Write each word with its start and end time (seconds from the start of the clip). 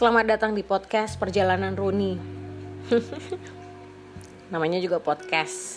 Selamat 0.00 0.32
datang 0.32 0.56
di 0.56 0.64
podcast 0.64 1.20
Perjalanan 1.20 1.76
Runi. 1.76 2.16
Namanya 4.48 4.80
juga 4.80 4.96
podcast. 4.96 5.76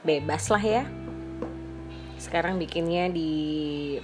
Bebas 0.00 0.48
lah 0.48 0.64
ya. 0.64 0.88
Sekarang 2.16 2.56
bikinnya 2.56 3.12
di 3.12 4.00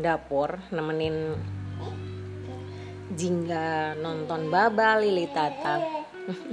dapur 0.00 0.56
nemenin 0.72 1.36
Jingga 3.12 4.00
nonton 4.00 4.48
Baba 4.48 4.96
Lili 4.96 5.28
Tata. 5.28 5.84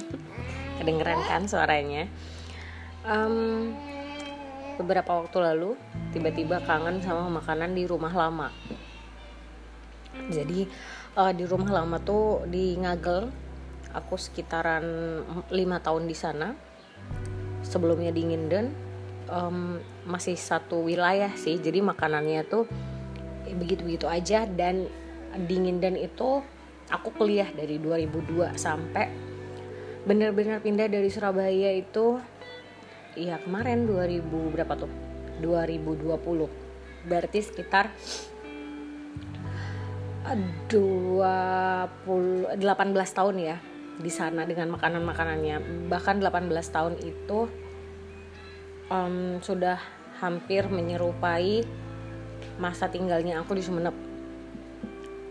Kedengeran 0.83 1.23
kan 1.31 1.47
suaranya? 1.47 2.11
Um, 3.07 3.71
beberapa 4.75 5.15
waktu 5.23 5.47
lalu 5.47 5.79
tiba-tiba 6.11 6.59
kangen 6.67 6.99
sama 6.99 7.31
makanan 7.39 7.71
di 7.71 7.87
rumah 7.87 8.11
lama. 8.11 8.51
Jadi 10.27 10.67
uh, 11.17 11.33
di 11.33 11.43
rumah 11.49 11.81
lama 11.81 11.97
tuh 11.97 12.45
di 12.45 12.77
Ngagel. 12.77 13.49
Aku 13.97 14.13
sekitaran 14.13 14.85
lima 15.49 15.81
tahun 15.81 16.05
di 16.05 16.13
sana. 16.13 16.53
Sebelumnya 17.65 18.13
di 18.13 18.21
Nginden. 18.29 18.85
Um, 19.27 19.81
masih 20.07 20.37
satu 20.37 20.85
wilayah 20.85 21.33
sih. 21.35 21.57
Jadi 21.57 21.81
makanannya 21.81 22.45
tuh 22.45 22.69
begitu-begitu 23.49 24.05
aja. 24.05 24.45
Dan 24.45 24.85
di 25.33 25.55
Nginden 25.57 25.97
itu 25.97 26.45
aku 26.93 27.09
kuliah 27.17 27.49
dari 27.51 27.81
2002 27.81 28.55
sampai 28.55 29.09
benar-benar 30.07 30.63
pindah 30.63 30.87
dari 30.87 31.11
Surabaya 31.11 31.75
itu 31.75 32.15
ya 33.19 33.35
kemarin 33.43 33.83
2000 33.83 34.23
berapa 34.55 34.73
tuh? 34.79 34.91
2020 35.43 36.47
berarti 37.05 37.39
sekitar 37.43 37.91
20 40.27 42.59
18 42.59 43.15
tahun 43.15 43.35
ya 43.39 43.55
di 43.97 44.11
sana 44.11 44.45
dengan 44.45 44.77
makanan-makanannya. 44.77 45.87
Bahkan 45.89 46.21
18 46.21 46.53
tahun 46.69 46.93
itu 47.01 47.49
um, 48.91 49.41
sudah 49.41 49.79
hampir 50.19 50.67
menyerupai 50.69 51.65
masa 52.61 52.89
tinggalnya 52.89 53.41
aku 53.41 53.57
di 53.57 53.63
Sumeneb. 53.65 53.93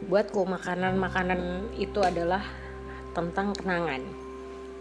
Buatku 0.06 0.46
makanan-makanan 0.46 1.72
itu 1.78 1.98
adalah 2.02 2.42
tentang 3.14 3.54
kenangan. 3.54 4.02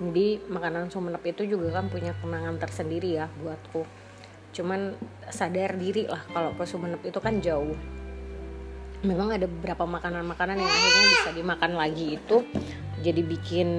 Jadi 0.02 0.44
makanan 0.52 0.92
Sumeneb 0.92 1.24
itu 1.24 1.48
juga 1.48 1.82
kan 1.82 1.90
punya 1.90 2.14
kenangan 2.20 2.60
tersendiri 2.62 3.22
ya 3.22 3.30
buatku. 3.42 3.86
Cuman 4.56 4.96
sadar 5.30 5.76
diri 5.76 6.08
lah 6.08 6.22
kalau 6.32 6.54
ke 6.54 6.66
Sumeneb 6.68 7.02
itu 7.06 7.20
kan 7.22 7.42
jauh 7.42 7.76
memang 9.06 9.32
ada 9.32 9.46
beberapa 9.46 9.86
makanan-makanan 9.86 10.58
yang 10.58 10.72
akhirnya 10.74 11.08
bisa 11.14 11.32
dimakan 11.38 11.72
lagi 11.78 12.18
itu 12.18 12.42
jadi 13.06 13.22
bikin 13.22 13.70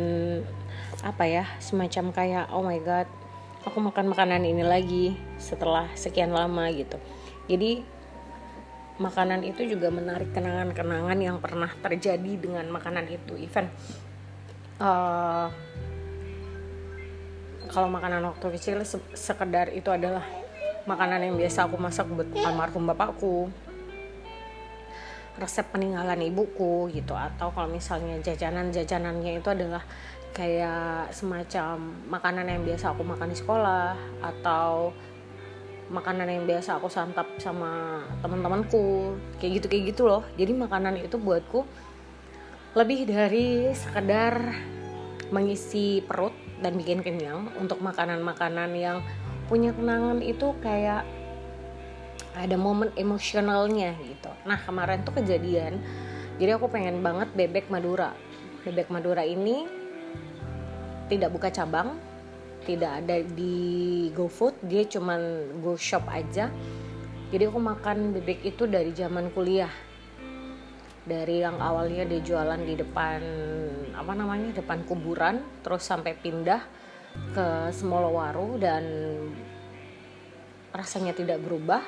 apa 1.02 1.26
ya 1.26 1.44
semacam 1.58 2.14
kayak 2.14 2.44
oh 2.54 2.62
my 2.62 2.78
god 2.80 3.10
aku 3.66 3.82
makan 3.82 4.14
makanan 4.14 4.46
ini 4.46 4.62
lagi 4.62 5.18
setelah 5.42 5.90
sekian 5.98 6.30
lama 6.30 6.70
gitu. 6.70 6.96
Jadi 7.50 7.82
makanan 8.96 9.42
itu 9.42 9.66
juga 9.66 9.90
menarik 9.90 10.30
kenangan-kenangan 10.32 11.18
yang 11.18 11.36
pernah 11.42 11.68
terjadi 11.82 12.32
dengan 12.38 12.64
makanan 12.70 13.10
itu. 13.10 13.34
Even 13.36 13.66
uh, 14.78 15.50
kalau 17.66 17.90
makanan 17.90 18.22
waktu 18.22 18.46
kecil 18.56 18.80
sekedar 19.12 19.74
itu 19.74 19.90
adalah 19.90 20.22
makanan 20.86 21.26
yang 21.26 21.34
biasa 21.34 21.66
aku 21.66 21.76
masak 21.76 22.06
buat 22.06 22.30
almarhum 22.46 22.86
bapakku 22.86 23.50
resep 25.36 25.68
peninggalan 25.72 26.20
ibuku 26.24 26.88
gitu. 26.92 27.12
Atau 27.12 27.52
kalau 27.52 27.68
misalnya 27.70 28.20
jajanan 28.20 28.72
jajanannya 28.72 29.40
itu 29.40 29.48
adalah 29.52 29.84
kayak 30.36 31.16
semacam 31.16 31.80
makanan 32.12 32.44
yang 32.44 32.62
biasa 32.64 32.92
aku 32.92 33.02
makan 33.04 33.32
di 33.32 33.36
sekolah 33.40 33.96
atau 34.20 34.92
makanan 35.88 36.28
yang 36.28 36.44
biasa 36.44 36.76
aku 36.76 36.90
santap 36.90 37.24
sama 37.38 38.02
teman-temanku 38.20 39.16
kayak 39.38 39.62
gitu 39.62 39.66
kayak 39.70 39.84
gitu 39.94 40.02
loh. 40.04 40.22
Jadi 40.36 40.52
makanan 40.52 41.00
itu 41.00 41.16
buatku 41.16 41.64
lebih 42.76 43.08
dari 43.08 43.72
sekedar 43.72 44.52
mengisi 45.32 46.04
perut 46.04 46.34
dan 46.60 46.76
bikin 46.76 47.00
kenyang 47.00 47.48
untuk 47.56 47.80
makanan-makanan 47.80 48.70
yang 48.76 48.98
punya 49.48 49.72
kenangan 49.72 50.20
itu 50.20 50.52
kayak 50.60 51.06
ada 52.36 52.56
momen 52.60 52.92
emosionalnya 52.94 53.96
gitu. 54.04 54.28
Nah 54.44 54.60
kemarin 54.60 55.00
tuh 55.02 55.16
kejadian 55.16 55.80
jadi 56.36 56.60
aku 56.60 56.68
pengen 56.68 57.00
banget 57.00 57.32
bebek 57.32 57.72
Madura. 57.72 58.12
Bebek 58.60 58.92
Madura 58.92 59.24
ini 59.24 59.64
tidak 61.08 61.32
buka 61.32 61.48
cabang 61.48 61.96
tidak 62.66 62.98
ada 62.98 63.22
di 63.22 64.10
GoFood 64.10 64.66
dia 64.66 64.84
cuman 64.84 65.54
Go 65.62 65.78
Shop 65.78 66.04
aja. 66.10 66.50
Jadi 67.30 67.42
aku 67.46 67.58
makan 67.62 68.12
bebek 68.18 68.42
itu 68.42 68.66
dari 68.66 68.90
zaman 68.90 69.30
kuliah. 69.30 69.70
Dari 71.06 71.46
yang 71.46 71.62
awalnya 71.62 72.02
dia 72.02 72.18
jualan 72.18 72.58
di 72.66 72.74
depan 72.74 73.22
apa 73.94 74.12
namanya 74.12 74.58
depan 74.58 74.82
kuburan 74.82 75.38
terus 75.62 75.86
sampai 75.86 76.18
pindah 76.18 76.58
ke 77.32 77.70
Semolowaru 77.70 78.58
dan 78.58 78.84
rasanya 80.74 81.14
tidak 81.14 81.40
berubah 81.40 81.80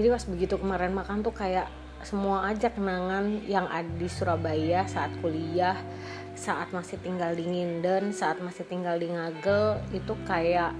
jadi 0.00 0.16
pas 0.16 0.24
begitu 0.24 0.56
kemarin 0.56 0.96
makan 0.96 1.20
tuh 1.20 1.36
kayak 1.36 1.68
semua 2.00 2.48
aja 2.48 2.72
kenangan 2.72 3.44
yang 3.44 3.68
ada 3.68 3.92
di 4.00 4.08
Surabaya 4.08 4.88
saat 4.88 5.12
kuliah 5.20 5.76
saat 6.32 6.72
masih 6.72 6.96
tinggal 7.04 7.36
di 7.36 7.44
Nginden 7.44 8.16
saat 8.16 8.40
masih 8.40 8.64
tinggal 8.64 8.96
di 8.96 9.12
Ngagel 9.12 9.84
itu 9.92 10.16
kayak 10.24 10.72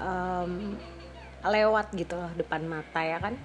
um, 0.00 0.72
lewat 1.44 1.92
gitu 1.92 2.16
loh 2.16 2.32
depan 2.32 2.64
mata 2.64 3.04
ya 3.04 3.20
kan? 3.20 3.36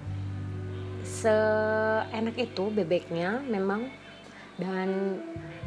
Seenak 1.04 2.40
itu 2.40 2.72
bebeknya 2.72 3.44
memang 3.44 3.92
dan 4.56 5.20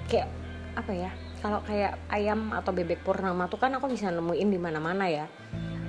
kayak 0.09 0.33
apa 0.73 0.91
ya 0.97 1.11
kalau 1.45 1.61
kayak 1.61 1.94
ayam 2.09 2.49
atau 2.49 2.73
bebek 2.73 3.05
purnama 3.05 3.45
tuh 3.45 3.61
kan 3.61 3.69
aku 3.77 3.85
bisa 3.85 4.09
nemuin 4.09 4.49
di 4.49 4.57
mana-mana 4.57 5.05
ya 5.05 5.29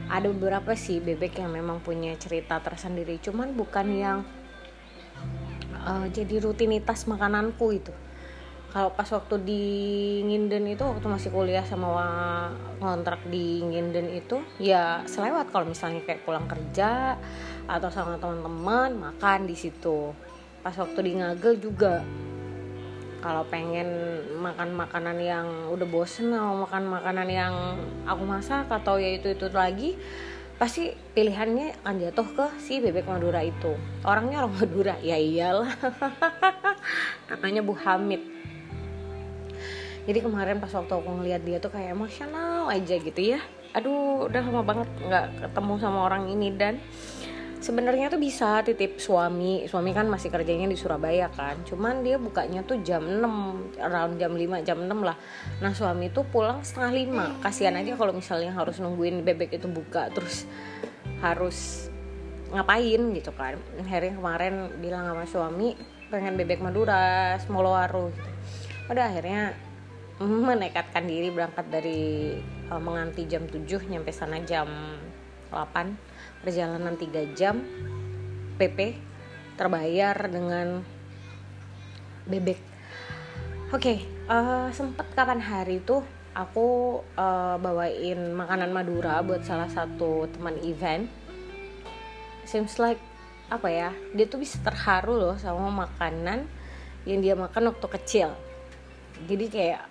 ada 0.06 0.26
beberapa 0.30 0.74
sih 0.78 1.02
bebek 1.02 1.42
yang 1.42 1.50
memang 1.50 1.82
punya 1.82 2.14
cerita 2.18 2.62
tersendiri. 2.62 3.18
Cuman 3.18 3.54
bukan 3.58 3.86
yang 3.90 4.18
uh, 5.82 6.06
jadi 6.10 6.42
rutinitas 6.42 7.06
makananku 7.10 7.66
itu. 7.74 7.94
Kalau 8.76 8.92
pas 8.92 9.08
waktu 9.08 9.40
di 9.40 9.64
Nginden 10.26 10.68
itu 10.68 10.84
waktu 10.84 11.06
masih 11.08 11.32
kuliah 11.32 11.64
sama 11.64 11.96
kontrak 12.76 13.24
di 13.30 13.64
Nginden 13.64 14.12
itu 14.12 14.42
ya 14.60 15.00
selewat. 15.08 15.48
Kalau 15.48 15.64
misalnya 15.64 16.04
kayak 16.04 16.28
pulang 16.28 16.44
kerja 16.44 17.16
atau 17.64 17.88
sama 17.88 18.20
teman-teman 18.20 18.92
makan 19.00 19.48
di 19.48 19.56
situ. 19.56 20.12
Pas 20.60 20.76
waktu 20.76 20.98
di 21.02 21.12
Ngagel 21.16 21.56
juga 21.56 22.04
kalau 23.26 23.42
pengen 23.50 23.90
makan 24.38 24.78
makanan 24.78 25.18
yang 25.18 25.46
udah 25.74 25.82
bosen 25.90 26.30
mau 26.30 26.54
makan 26.62 26.86
makanan 26.86 27.26
yang 27.26 27.54
aku 28.06 28.22
masak 28.22 28.70
atau 28.70 29.02
ya 29.02 29.18
itu 29.18 29.34
itu 29.34 29.50
lagi 29.50 29.98
pasti 30.62 30.94
pilihannya 30.94 31.82
akan 31.82 31.96
jatuh 32.06 32.28
ke 32.30 32.46
si 32.62 32.78
bebek 32.78 33.10
Madura 33.10 33.42
itu. 33.42 33.74
Orangnya 34.06 34.46
orang 34.46 34.54
Madura 34.62 34.94
ya 35.02 35.18
iyalah. 35.18 35.74
Katanya 37.28 37.66
Bu 37.66 37.74
Hamid. 37.74 38.22
Jadi 40.06 40.18
kemarin 40.22 40.62
pas 40.62 40.70
waktu 40.70 40.94
aku 40.94 41.10
ngeliat 41.18 41.42
dia 41.42 41.58
tuh 41.58 41.74
kayak 41.74 41.98
emosional 41.98 42.70
aja 42.70 42.94
gitu 42.94 43.20
ya. 43.34 43.42
Aduh 43.74 44.30
udah 44.30 44.40
lama 44.46 44.62
banget 44.62 44.88
nggak 45.02 45.50
ketemu 45.50 45.72
sama 45.82 45.98
orang 46.06 46.30
ini 46.30 46.54
dan 46.54 46.78
sebenarnya 47.66 48.06
tuh 48.06 48.22
bisa 48.22 48.62
titip 48.62 49.02
suami. 49.02 49.66
Suami 49.66 49.90
kan 49.90 50.06
masih 50.06 50.30
kerjanya 50.30 50.70
di 50.70 50.78
Surabaya 50.78 51.26
kan. 51.34 51.58
Cuman 51.66 52.06
dia 52.06 52.14
bukanya 52.14 52.62
tuh 52.62 52.78
jam 52.86 53.02
6 53.02 53.82
around 53.82 54.22
jam 54.22 54.30
5 54.30 54.62
jam 54.62 54.78
6 54.86 54.86
lah. 55.02 55.18
Nah 55.58 55.74
suami 55.74 56.14
tuh 56.14 56.22
pulang 56.30 56.62
setengah 56.62 57.42
5 57.42 57.42
kasihan 57.42 57.74
aja 57.74 57.98
kalau 57.98 58.14
misalnya 58.14 58.54
harus 58.54 58.78
nungguin 58.78 59.26
bebek 59.26 59.58
itu 59.58 59.66
buka 59.66 60.06
terus 60.14 60.46
harus 61.18 61.90
ngapain 62.54 63.02
gitu 63.18 63.34
kan. 63.34 63.58
Akhirnya 63.82 64.14
kemarin 64.14 64.54
bilang 64.78 65.10
sama 65.10 65.26
suami 65.26 65.74
pengen 66.06 66.38
bebek 66.38 66.62
Madura 66.62 67.34
Smolowaru 67.42 68.14
gitu. 68.14 68.30
udah 68.86 69.10
akhirnya 69.10 69.50
menekatkan 70.22 71.02
diri 71.02 71.34
berangkat 71.34 71.66
dari 71.66 72.38
uh, 72.70 72.78
menganti 72.78 73.26
jam 73.26 73.50
7 73.50 73.66
nyampe 73.90 74.14
sana 74.14 74.38
jam 74.46 74.70
8 75.50 76.42
perjalanan 76.42 76.94
3 76.94 77.38
jam 77.38 77.62
PP 78.56 78.78
terbayar 79.56 80.16
dengan 80.28 80.84
bebek. 82.28 82.60
Oke 83.70 83.82
okay, 83.82 83.98
uh, 84.30 84.68
eh, 84.68 84.68
sempet 84.70 85.10
kapan 85.16 85.42
hari 85.42 85.82
itu 85.82 86.02
aku 86.36 87.00
uh, 87.16 87.56
bawain 87.58 88.36
makanan 88.36 88.70
Madura 88.70 89.24
buat 89.24 89.42
salah 89.42 89.66
satu 89.66 90.28
teman 90.30 90.54
event. 90.62 91.08
Seems 92.46 92.76
like 92.78 93.00
apa 93.46 93.68
ya 93.70 93.90
dia 94.12 94.26
tuh 94.26 94.42
bisa 94.42 94.58
terharu 94.62 95.14
loh 95.14 95.34
sama 95.38 95.70
makanan 95.86 96.46
yang 97.08 97.18
dia 97.24 97.34
makan 97.34 97.72
waktu 97.74 97.86
kecil. 97.98 98.28
Jadi 99.26 99.46
kayak 99.48 99.82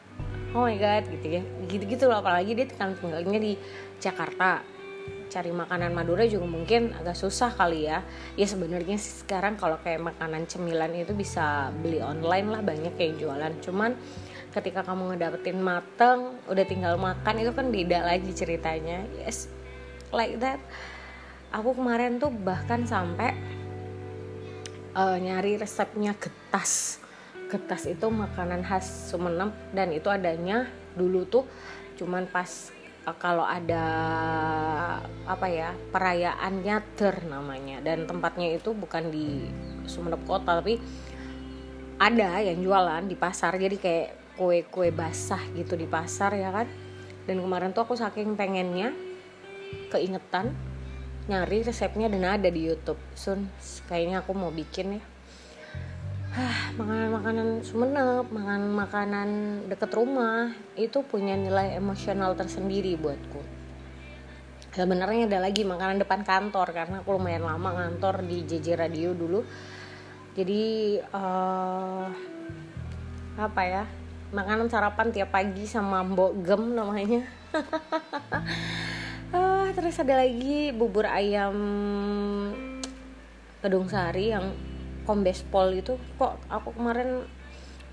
oh 0.54 0.70
my 0.70 0.78
god 0.78 1.04
gitu 1.10 1.42
ya. 1.42 1.44
Gitu 1.68 1.84
gitu 1.90 2.04
loh 2.08 2.22
apalagi 2.22 2.56
dia 2.56 2.70
kan 2.70 2.96
tinggalnya 2.96 3.40
di 3.42 3.54
Jakarta 4.00 4.75
cari 5.32 5.52
makanan 5.52 5.92
Madura 5.92 6.24
juga 6.26 6.48
mungkin 6.48 6.96
agak 6.96 7.18
susah 7.18 7.52
kali 7.54 7.90
ya. 7.90 8.02
Ya 8.40 8.48
sebenarnya 8.48 8.96
sekarang 8.98 9.60
kalau 9.60 9.78
kayak 9.82 10.02
makanan 10.02 10.48
cemilan 10.48 10.94
itu 10.94 11.12
bisa 11.12 11.70
beli 11.82 12.00
online 12.00 12.48
lah 12.50 12.62
banyak 12.62 12.94
kayak 12.96 13.20
jualan. 13.20 13.54
Cuman 13.62 13.94
ketika 14.56 14.88
kamu 14.88 15.16
ngedapetin 15.16 15.60
mateng 15.60 16.40
udah 16.48 16.66
tinggal 16.66 16.96
makan 16.96 17.36
itu 17.44 17.52
kan 17.52 17.68
beda 17.70 18.08
lagi 18.08 18.32
ceritanya. 18.32 19.04
Yes 19.20 19.52
like 20.16 20.40
that. 20.40 20.64
Aku 21.52 21.76
kemarin 21.76 22.20
tuh 22.20 22.32
bahkan 22.32 22.88
sampai 22.88 23.36
uh, 24.96 25.20
nyari 25.20 25.60
resepnya 25.60 26.16
getas. 26.16 27.04
Getas 27.52 27.86
itu 27.86 28.08
makanan 28.10 28.66
khas 28.66 29.12
Sumeneb 29.12 29.54
dan 29.76 29.94
itu 29.94 30.10
adanya 30.10 30.66
dulu 30.96 31.28
tuh 31.28 31.46
cuman 31.96 32.28
pas 32.28 32.72
uh, 33.08 33.16
kalau 33.16 33.44
ada 33.46 33.86
apa 35.26 35.50
ya 35.50 35.70
perayaan 35.92 36.62
nyater 36.62 37.26
namanya. 37.26 37.82
Dan 37.82 38.06
tempatnya 38.06 38.54
itu 38.54 38.72
bukan 38.72 39.10
di 39.10 39.50
Sumeneb 39.86 40.22
kota 40.26 40.58
tapi 40.62 40.78
ada 41.98 42.42
yang 42.42 42.62
jualan 42.62 43.04
di 43.06 43.18
pasar. 43.18 43.58
Jadi 43.58 43.78
kayak 43.78 44.10
kue-kue 44.36 44.92
basah 44.92 45.42
gitu 45.58 45.74
di 45.74 45.90
pasar 45.90 46.36
ya 46.38 46.50
kan? 46.54 46.68
Dan 47.26 47.42
kemarin 47.42 47.74
tuh 47.74 47.84
aku 47.88 47.98
saking 47.98 48.38
pengennya 48.38 48.94
keingetan 49.90 50.54
nyari 51.26 51.66
resepnya 51.66 52.06
dan 52.06 52.24
ada 52.38 52.50
di 52.54 52.62
YouTube. 52.70 53.02
Sun 53.18 53.50
kayaknya 53.90 54.22
aku 54.22 54.38
mau 54.38 54.54
bikin 54.54 55.02
ya. 55.02 55.04
Makanan-makanan 56.76 57.64
Sumenep, 57.64 58.28
makanan-makanan 58.28 59.30
deket 59.72 59.88
rumah 59.96 60.52
itu 60.76 61.00
punya 61.08 61.40
nilai 61.40 61.80
emosional 61.80 62.36
tersendiri 62.36 63.00
buatku. 63.00 63.55
Sebenarnya 64.76 65.32
ada 65.32 65.40
lagi 65.40 65.64
makanan 65.64 66.04
depan 66.04 66.28
kantor 66.28 66.76
karena 66.76 67.00
aku 67.00 67.16
lumayan 67.16 67.48
lama 67.48 67.80
ngantor 67.80 68.28
di 68.28 68.44
JJ 68.44 68.76
Radio 68.76 69.16
dulu. 69.16 69.40
Jadi 70.36 71.00
uh, 71.16 72.06
apa 73.40 73.64
ya? 73.64 73.84
makanan 74.36 74.68
sarapan 74.68 75.16
tiap 75.16 75.32
pagi 75.32 75.64
sama 75.64 76.04
mbok 76.04 76.44
gem 76.44 76.76
namanya 76.76 77.24
ah, 79.36 79.72
terus 79.72 79.96
ada 80.02 80.20
lagi 80.20 80.76
bubur 80.76 81.06
ayam 81.06 81.56
gedung 83.64 83.88
sari 83.88 84.36
yang 84.36 84.52
kombes 85.08 85.46
pol 85.48 85.72
itu 85.72 85.96
kok 86.20 86.42
aku 86.50 86.74
kemarin 86.74 87.24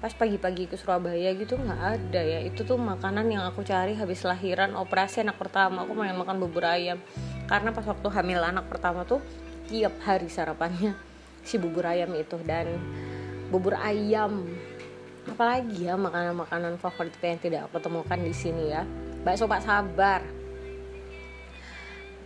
pas 0.03 0.11
pagi-pagi 0.11 0.67
ke 0.67 0.75
Surabaya 0.75 1.31
gitu 1.39 1.55
nggak 1.55 1.79
ada 1.79 2.21
ya. 2.27 2.43
Itu 2.43 2.67
tuh 2.67 2.75
makanan 2.75 3.31
yang 3.31 3.47
aku 3.47 3.63
cari 3.63 3.95
habis 3.95 4.27
lahiran 4.27 4.75
operasi 4.75 5.23
anak 5.23 5.39
pertama. 5.39 5.87
Aku 5.87 5.95
main 5.95 6.11
makan 6.19 6.43
bubur 6.43 6.67
ayam. 6.67 6.99
Karena 7.47 7.71
pas 7.71 7.87
waktu 7.87 8.11
hamil 8.11 8.43
anak 8.43 8.67
pertama 8.67 9.07
tuh 9.07 9.23
tiap 9.71 9.95
hari 10.03 10.27
sarapannya 10.27 10.99
si 11.47 11.55
bubur 11.55 11.87
ayam 11.87 12.11
itu. 12.19 12.35
Dan 12.43 12.83
bubur 13.55 13.79
ayam 13.79 14.43
apalagi 15.23 15.87
ya 15.87 15.95
makanan-makanan 15.95 16.83
favorit 16.83 17.15
yang 17.23 17.39
tidak 17.39 17.71
aku 17.71 17.79
temukan 17.79 18.19
di 18.19 18.35
sini 18.35 18.75
ya. 18.75 18.83
Bakso 19.23 19.47
pak 19.47 19.63
sabar. 19.63 20.27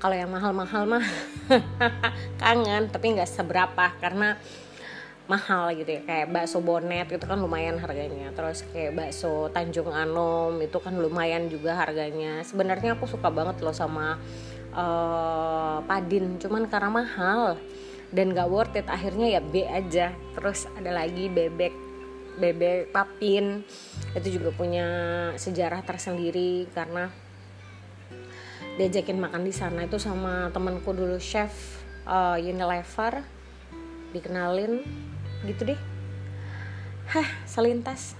Kalau 0.01 0.17
yang 0.17 0.33
mahal-mahal 0.33 0.89
mah 0.89 1.05
kangen 2.41 2.89
tapi 2.89 3.21
nggak 3.21 3.29
seberapa. 3.29 3.93
Karena 4.01 4.41
mahal 5.27 5.75
gitu 5.75 5.91
ya. 5.91 6.03
Kayak 6.07 6.27
bakso 6.33 6.59
bonet 6.63 7.11
itu 7.11 7.27
kan 7.27 7.39
lumayan 7.39 7.79
harganya. 7.79 8.31
Terus 8.35 8.63
kayak 8.71 8.95
bakso 8.95 9.51
Tanjung 9.51 9.91
Anom 9.91 10.59
itu 10.63 10.79
kan 10.79 10.95
lumayan 10.95 11.51
juga 11.51 11.75
harganya. 11.75 12.43
Sebenarnya 12.47 12.95
aku 12.95 13.11
suka 13.11 13.31
banget 13.31 13.61
loh 13.63 13.75
sama 13.75 14.19
uh, 14.75 15.83
Padin. 15.85 16.39
Cuman 16.39 16.71
karena 16.71 16.91
mahal 16.91 17.59
dan 18.15 18.31
gak 18.31 18.49
worth 18.49 18.79
it 18.79 18.87
akhirnya 18.87 19.39
ya 19.39 19.41
B 19.43 19.67
aja. 19.67 20.15
Terus 20.39 20.71
ada 20.79 20.95
lagi 20.95 21.27
bebek 21.27 21.75
bebek 22.39 22.95
papin. 22.95 23.67
Itu 24.15 24.41
juga 24.41 24.55
punya 24.55 24.87
sejarah 25.37 25.83
tersendiri 25.83 26.71
karena 26.71 27.11
diajakin 28.79 29.19
makan 29.19 29.43
di 29.43 29.53
sana. 29.53 29.85
Itu 29.85 29.99
sama 29.99 30.55
temanku 30.55 30.95
dulu 30.95 31.19
chef 31.19 31.83
uh, 32.07 32.39
Unilever. 32.39 33.35
Dikenalin 34.07 34.81
gitu 35.47 35.73
deh. 35.73 35.81
Hah 37.11 37.29
selintas. 37.47 38.19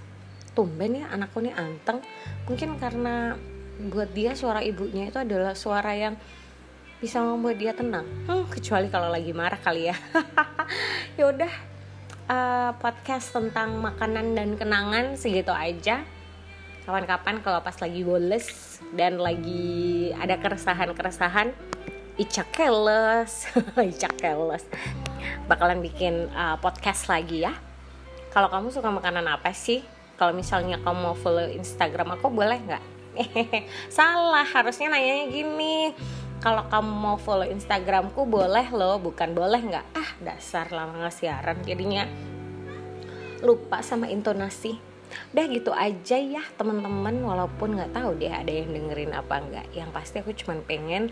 Tumben 0.55 1.03
ya 1.03 1.11
anakku 1.13 1.43
nih 1.43 1.53
anteng. 1.53 2.01
Mungkin 2.49 2.81
karena 2.81 3.37
buat 3.77 4.09
dia 4.15 4.33
suara 4.33 4.65
ibunya 4.65 5.13
itu 5.13 5.21
adalah 5.21 5.53
suara 5.53 5.93
yang 5.93 6.17
bisa 6.97 7.21
membuat 7.21 7.61
dia 7.61 7.77
tenang. 7.77 8.07
Hmm, 8.25 8.49
kecuali 8.49 8.89
kalau 8.89 9.13
lagi 9.13 9.31
marah 9.35 9.59
kali 9.61 9.91
ya. 9.91 9.95
Ya 11.17 11.33
udah 11.33 11.49
uh, 12.29 12.71
podcast 12.77 13.33
tentang 13.33 13.81
makanan 13.81 14.37
dan 14.37 14.53
kenangan 14.53 15.17
segitu 15.17 15.49
aja. 15.49 16.05
Kapan-kapan 16.85 17.41
kalau 17.41 17.59
pas 17.65 17.73
lagi 17.81 18.05
boles 18.05 18.79
dan 18.93 19.17
lagi 19.17 20.13
ada 20.13 20.37
keresahan-keresahan 20.37 21.51
Ica 22.21 22.45
keles. 22.53 23.49
Ica 23.93 24.09
keles 24.13 24.65
bakalan 25.45 25.79
bikin 25.81 26.29
uh, 26.33 26.57
podcast 26.57 27.07
lagi 27.11 27.45
ya. 27.45 27.53
Kalau 28.33 28.51
kamu 28.51 28.69
suka 28.69 28.91
makanan 28.91 29.25
apa 29.27 29.53
sih? 29.55 29.81
Kalau 30.17 30.33
misalnya 30.33 30.81
kamu 30.81 30.97
mau 30.97 31.15
follow 31.17 31.45
Instagram 31.45 32.17
aku 32.17 32.33
boleh 32.33 32.57
nggak? 32.57 32.83
Salah 33.97 34.45
harusnya 34.45 34.89
nanyanya 34.93 35.25
gini. 35.29 35.93
Kalau 36.37 36.69
kamu 36.69 36.91
mau 36.93 37.17
follow 37.17 37.45
Instagramku 37.49 38.25
boleh 38.29 38.69
loh. 38.69 39.01
Bukan 39.01 39.33
boleh 39.33 39.61
nggak? 39.61 39.85
Ah 39.97 40.11
dasar 40.21 40.69
lama 40.69 41.09
siaran 41.09 41.61
jadinya. 41.65 42.05
Lupa 43.41 43.85
sama 43.85 44.09
intonasi 44.09 44.96
udah 45.33 45.45
gitu 45.51 45.71
aja 45.71 46.17
ya 46.17 46.43
teman-teman 46.55 47.15
walaupun 47.23 47.79
nggak 47.79 47.95
tahu 47.95 48.15
deh 48.19 48.31
ada 48.31 48.51
yang 48.51 48.71
dengerin 48.71 49.13
apa 49.15 49.35
enggak 49.39 49.65
yang 49.71 49.89
pasti 49.91 50.19
aku 50.19 50.35
cuma 50.35 50.59
pengen 50.63 51.09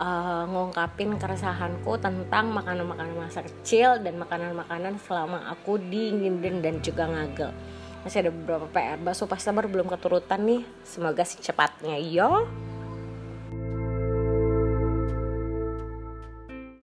uh, 0.00 0.44
ngungkapin 0.48 1.16
keresahanku 1.16 1.98
tentang 1.98 2.52
makanan-makanan 2.52 3.16
masa 3.16 3.42
kecil 3.42 4.00
dan 4.00 4.20
makanan-makanan 4.20 5.00
selama 5.02 5.50
aku 5.50 5.80
di 5.80 6.12
dan 6.36 6.80
juga 6.84 7.08
ngagel. 7.08 7.50
Masih 8.06 8.22
ada 8.22 8.30
beberapa 8.30 8.66
PR 8.70 8.98
bakso 9.02 9.26
pas 9.26 9.42
sabar 9.42 9.66
belum 9.66 9.90
keturutan 9.90 10.46
nih. 10.46 10.62
Semoga 10.86 11.26
secepatnya 11.26 11.98
yo 11.98 12.46